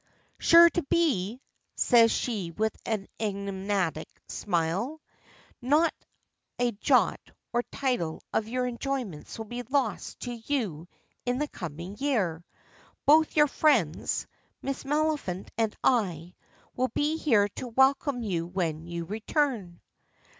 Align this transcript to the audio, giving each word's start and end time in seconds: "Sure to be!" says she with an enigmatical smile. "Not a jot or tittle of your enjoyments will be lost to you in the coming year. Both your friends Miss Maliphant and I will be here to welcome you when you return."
"Sure 0.39 0.67
to 0.67 0.81
be!" 0.89 1.39
says 1.75 2.11
she 2.11 2.49
with 2.49 2.75
an 2.87 3.07
enigmatical 3.19 4.11
smile. 4.27 4.99
"Not 5.61 5.93
a 6.57 6.71
jot 6.71 7.19
or 7.53 7.61
tittle 7.71 8.23
of 8.33 8.47
your 8.47 8.65
enjoyments 8.65 9.37
will 9.37 9.45
be 9.45 9.61
lost 9.61 10.21
to 10.21 10.33
you 10.33 10.87
in 11.23 11.37
the 11.37 11.47
coming 11.47 11.97
year. 11.99 12.43
Both 13.05 13.35
your 13.35 13.45
friends 13.45 14.25
Miss 14.59 14.85
Maliphant 14.85 15.49
and 15.55 15.75
I 15.83 16.33
will 16.75 16.87
be 16.87 17.17
here 17.17 17.47
to 17.57 17.67
welcome 17.67 18.23
you 18.23 18.47
when 18.47 18.87
you 18.87 19.05
return." 19.05 19.81